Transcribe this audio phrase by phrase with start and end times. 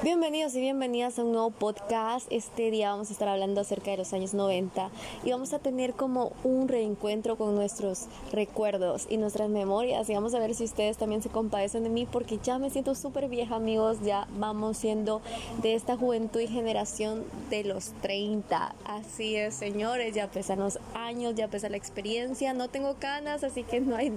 [0.00, 2.26] Bienvenidos y bienvenidas a un nuevo podcast.
[2.32, 4.90] Este día vamos a estar hablando acerca de los años 90
[5.22, 10.34] y vamos a tener como un reencuentro con nuestros recuerdos y nuestras memorias y vamos
[10.34, 13.54] a ver si ustedes también se compadecen de mí porque ya me siento súper vieja
[13.54, 15.22] amigos, ya vamos siendo
[15.62, 18.74] de esta juventud y generación de los 30.
[18.84, 23.62] Así es señores, ya pesan los años, ya pesa la experiencia, no tengo canas así
[23.62, 24.12] que no hay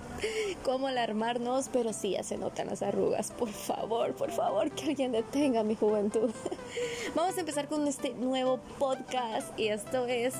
[0.63, 3.31] cómo alarmarnos, pero sí ya se notan las arrugas.
[3.31, 6.31] Por favor, por favor, que alguien detenga mi juventud.
[7.15, 10.35] Vamos a empezar con este nuevo podcast y esto es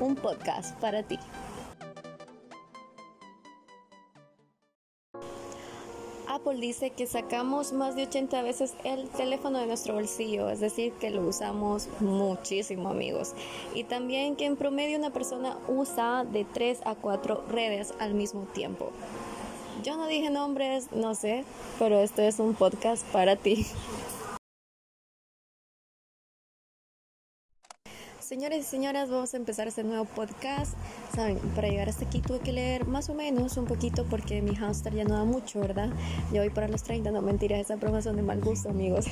[0.00, 1.18] un podcast para ti.
[6.28, 10.92] Apple dice que sacamos más de 80 veces el teléfono de nuestro bolsillo, es decir,
[10.92, 13.32] que lo usamos muchísimo amigos.
[13.74, 18.42] Y también que en promedio una persona usa de 3 a 4 redes al mismo
[18.42, 18.92] tiempo.
[19.82, 21.44] Yo no dije nombres, no sé,
[21.78, 23.66] pero esto es un podcast para ti.
[28.28, 30.74] Señores y señoras, vamos a empezar este nuevo podcast.
[31.14, 34.54] Saben, para llegar hasta aquí tuve que leer más o menos un poquito porque mi
[34.54, 35.88] hamster ya no da mucho, ¿verdad?
[36.30, 39.06] Ya voy para los 30, no mentiras, esa broma son de mal gusto, amigos.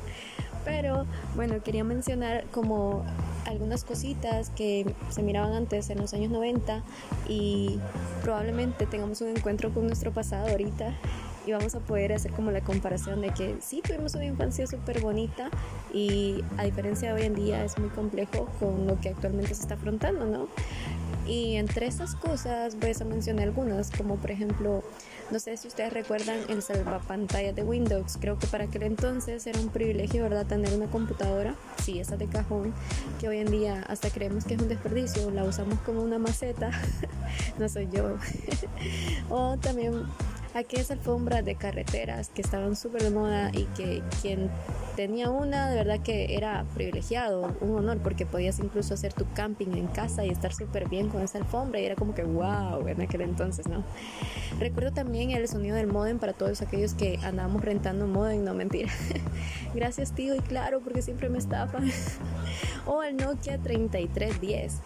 [0.64, 1.04] Pero
[1.34, 3.04] bueno, quería mencionar como
[3.44, 6.82] algunas cositas que se miraban antes en los años 90
[7.28, 7.78] y
[8.22, 10.94] probablemente tengamos un encuentro con nuestro pasado ahorita
[11.46, 15.00] y vamos a poder hacer como la comparación de que sí tuvimos una infancia súper
[15.00, 15.48] bonita
[15.94, 19.62] y a diferencia de hoy en día es muy complejo con lo que actualmente se
[19.62, 20.48] está afrontando, ¿no?
[21.26, 24.84] Y entre estas cosas voy a mencionar algunas, como por ejemplo,
[25.32, 28.16] no sé si ustedes recuerdan el salvapantalla de Windows.
[28.20, 32.26] Creo que para aquel entonces era un privilegio, ¿verdad?, tener una computadora, sí, esa de
[32.26, 32.72] cajón,
[33.18, 36.70] que hoy en día hasta creemos que es un desperdicio, la usamos como una maceta,
[37.58, 38.16] no soy yo.
[39.28, 40.04] o también
[40.56, 44.50] aquellas alfombras de carreteras que estaban súper de moda y que quien
[44.96, 49.72] tenía una de verdad que era privilegiado, un honor porque podías incluso hacer tu camping
[49.74, 53.02] en casa y estar súper bien con esa alfombra y era como que wow en
[53.02, 53.84] aquel entonces, ¿no?
[54.58, 58.90] Recuerdo también el sonido del modem para todos aquellos que andábamos rentando modem, no mentira.
[59.74, 61.90] Gracias tío y claro porque siempre me estafan.
[62.86, 64.80] o el Nokia 3310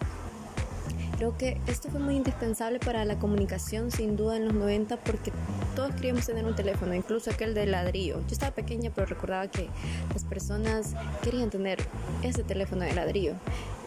[1.21, 5.33] Creo que esto fue muy indispensable para la comunicación sin duda en los 90 porque
[5.77, 8.21] todos queríamos tener un teléfono, incluso aquel de ladrillo.
[8.21, 9.69] Yo estaba pequeña pero recordaba que
[10.15, 11.79] las personas querían tener
[12.23, 13.35] ese teléfono de ladrillo.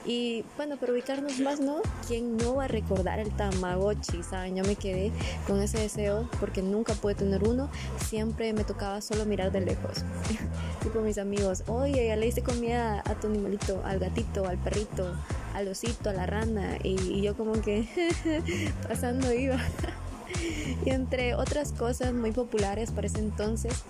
[0.05, 1.77] Y bueno, para ubicarnos más, ¿no?
[2.07, 4.21] ¿Quién no va a recordar el Tamagotchi?
[4.21, 4.55] ¿Saben?
[4.55, 5.11] Yo me quedé
[5.47, 7.67] con ese deseo porque nunca pude tener uno.
[8.05, 10.03] Siempre me tocaba solo mirar de lejos.
[10.83, 15.15] tipo mis amigos, oye, ya le hice comida a tu animalito, al gatito, al perrito,
[15.53, 17.87] al osito, a la rana, y, yo como que
[18.87, 19.57] pasando iba.
[20.85, 23.83] y entre otras cosas muy populares para ese entonces,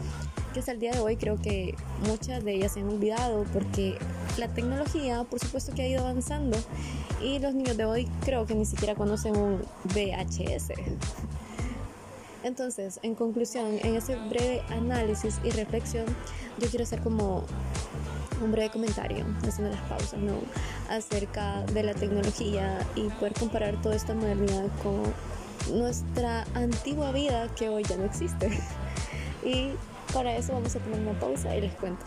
[0.53, 1.75] que hasta el día de hoy creo que
[2.07, 3.97] muchas de ellas se han olvidado porque
[4.37, 6.57] la tecnología por supuesto que ha ido avanzando
[7.21, 10.73] y los niños de hoy creo que ni siquiera conocen un VHS.
[12.43, 16.05] Entonces, en conclusión, en ese breve análisis y reflexión,
[16.59, 17.45] yo quiero hacer como
[18.41, 20.33] un breve comentario, haciendo las pausas, ¿no?
[20.89, 25.01] Acerca de la tecnología y poder comparar toda esta modernidad con
[25.77, 28.49] nuestra antigua vida que hoy ya no existe.
[29.45, 29.71] Y
[30.13, 32.05] para eso vamos a tomar una pausa y les cuento.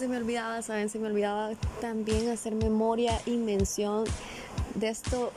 [0.00, 0.88] Se me olvidaba, ¿saben?
[0.88, 1.50] Se me olvidaba
[1.82, 4.04] también hacer memoria y mención
[4.74, 5.30] de esto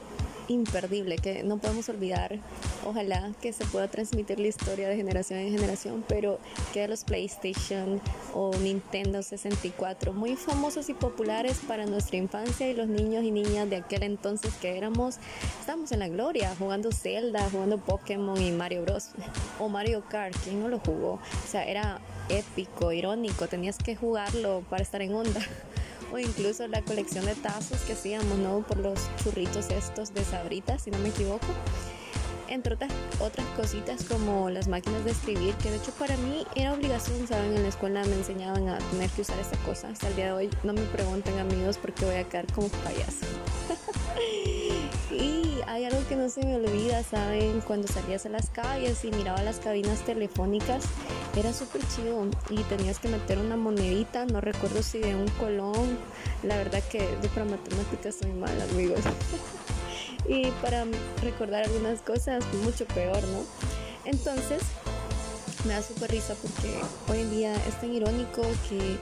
[0.47, 2.40] imperdible que no podemos olvidar.
[2.86, 6.40] Ojalá que se pueda transmitir la historia de generación en generación, pero
[6.74, 8.02] que los PlayStation
[8.34, 13.70] o Nintendo 64, muy famosos y populares para nuestra infancia y los niños y niñas
[13.70, 15.18] de aquel entonces que éramos,
[15.60, 19.12] estábamos en la gloria, jugando Zelda, jugando Pokémon y Mario Bros.
[19.60, 21.14] O Mario Kart, ¿quién no lo jugó?
[21.14, 25.42] O sea, era épico, irónico, tenías que jugarlo para estar en onda
[26.12, 28.62] o incluso la colección de tazos que hacíamos, ¿no?
[28.62, 31.47] Por los churritos estos de sabritas, si no me equivoco.
[32.53, 36.73] Entre otras, otras cositas como las máquinas de escribir, que de hecho para mí era
[36.73, 37.55] obligación, ¿saben?
[37.55, 39.90] En la escuela me enseñaban a tener que usar esta cosa.
[39.90, 43.26] Hasta el día de hoy no me pregunten amigos porque voy a quedar como payaso.
[45.11, 47.59] y hay algo que no se me olvida, ¿saben?
[47.61, 50.84] Cuando salías a las calles y miraba las cabinas telefónicas,
[51.35, 55.97] era súper chido y tenías que meter una monedita, no recuerdo si de un colón.
[56.44, 59.00] La verdad que de matemáticas soy mala, amigos.
[60.28, 60.85] y para
[61.22, 63.43] recordar algunas cosas, mucho peor, ¿no?
[64.05, 64.61] Entonces,
[65.66, 66.75] me da súper risa porque
[67.11, 68.97] hoy en día es tan irónico que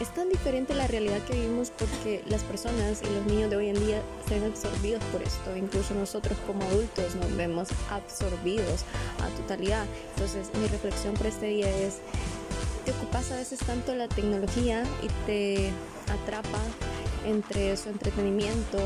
[0.00, 3.68] es tan diferente la realidad que vivimos porque las personas y los niños de hoy
[3.68, 5.56] en día se ven absorbidos por esto.
[5.56, 8.84] Incluso nosotros como adultos nos vemos absorbidos
[9.22, 9.86] a totalidad.
[10.14, 11.98] Entonces mi reflexión por este día es,
[12.84, 15.70] te ocupas a veces tanto la tecnología y te
[16.12, 16.58] atrapa
[17.24, 18.78] entre su entretenimiento,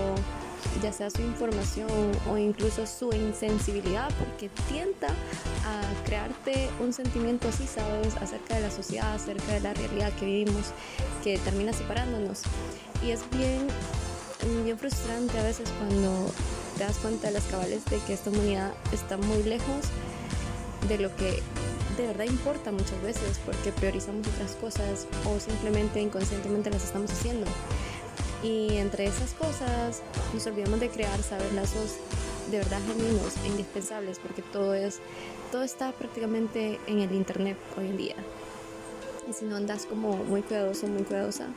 [0.82, 1.88] ya sea su información
[2.30, 8.70] o incluso su insensibilidad, porque tienta a crearte un sentimiento así, ¿sabes?, acerca de la
[8.70, 10.72] sociedad, acerca de la realidad que vivimos,
[11.22, 12.42] que termina separándonos.
[13.04, 13.66] Y es bien,
[14.64, 16.30] bien frustrante a veces cuando
[16.76, 19.86] te das cuenta de las cabales de que esta humanidad está muy lejos
[20.88, 21.42] de lo que
[21.96, 27.46] de verdad importa muchas veces porque priorizamos otras cosas o simplemente inconscientemente las estamos haciendo.
[28.42, 30.02] Y entre esas cosas
[30.32, 31.96] nos olvidamos de crear, saber lazos
[32.50, 35.00] de verdad genuinos e indispensables porque todo es
[35.52, 38.14] todo está prácticamente en el internet hoy en día.
[39.28, 41.48] Y si no andas como muy cuidadoso, muy cuidadosa,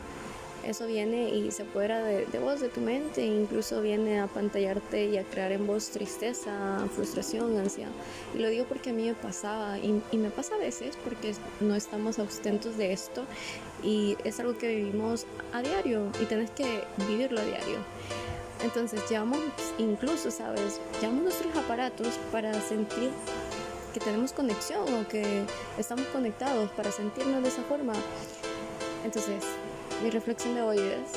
[0.64, 5.06] eso viene y se apodera de, de vos, de tu mente, incluso viene a pantallarte
[5.06, 7.88] y a crear en vos tristeza, frustración, ansia.
[8.36, 11.76] Y lo digo porque a mí me pasaba y, me pasa a veces porque no
[11.76, 13.26] estamos austentos de esto
[13.84, 17.78] y es algo que vivimos a diario y tenés que vivirlo a diario.
[18.64, 19.40] Entonces llevamos
[19.80, 20.80] incluso, ¿sabes?
[21.02, 23.10] Llevamos nuestros aparatos para sentir
[23.94, 25.44] que tenemos conexión o que
[25.78, 27.94] estamos conectados, para sentirnos de esa forma.
[29.04, 29.44] Entonces,
[30.04, 31.12] mi reflexión de hoy es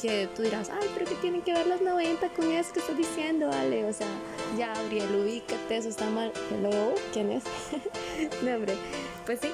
[0.00, 2.96] que tú dirás, ay, pero ¿qué tienen que ver los 90 con eso que estás
[2.96, 3.84] diciendo, Ale?
[3.84, 4.08] O sea,
[4.58, 6.32] ya, Gabriel, ubícate, eso está mal.
[6.50, 7.44] Hello, ¿quién es?
[8.42, 8.74] no, hombre,
[9.24, 9.52] pues sí,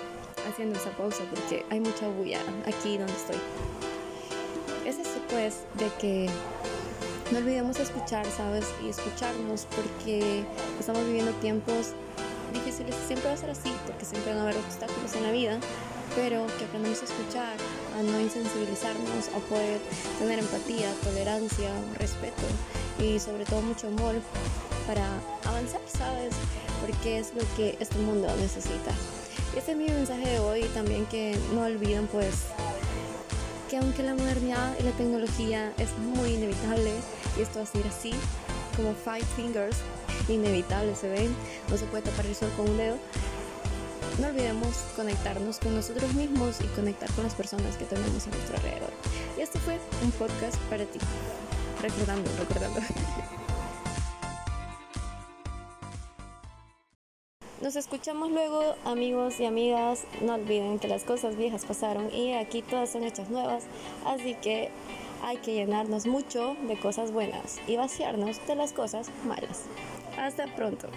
[0.48, 3.36] haciendo esa pausa porque hay mucha bulla aquí donde estoy.
[4.86, 6.30] Es eso, pues, de que
[7.30, 8.64] no olvidemos escuchar, ¿sabes?
[8.82, 10.44] Y escucharnos porque
[10.80, 11.92] estamos viviendo tiempos
[12.54, 12.94] difíciles.
[13.06, 15.60] Siempre va a ser así, porque siempre van a haber obstáculos en la vida,
[16.18, 17.56] pero que aprendamos a escuchar,
[17.96, 19.80] a no insensibilizarnos, a poder
[20.18, 22.42] tener empatía, tolerancia, respeto
[22.98, 24.16] y sobre todo mucho amor
[24.88, 25.06] para
[25.44, 26.34] avanzar, ¿sabes?
[26.80, 28.90] Porque es lo que este mundo necesita.
[29.56, 32.46] Ese es mi mensaje de hoy también que no olviden pues
[33.70, 36.90] que aunque la modernidad y la tecnología es muy inevitable
[37.38, 38.12] y esto va a ser así
[38.76, 39.76] como five fingers
[40.28, 41.34] inevitable se ven
[41.70, 42.96] no se puede tapar el sol con un dedo
[44.20, 48.56] no olvidemos conectarnos con nosotros mismos y conectar con las personas que tenemos a nuestro
[48.56, 48.90] alrededor
[49.36, 50.98] y este fue un podcast para ti
[51.82, 52.80] recordando recordando
[57.60, 60.04] Nos escuchamos luego, amigos y amigas.
[60.22, 63.64] No olviden que las cosas viejas pasaron y aquí todas son hechas nuevas.
[64.06, 64.70] Así que
[65.24, 69.64] hay que llenarnos mucho de cosas buenas y vaciarnos de las cosas malas.
[70.16, 70.88] Hasta pronto.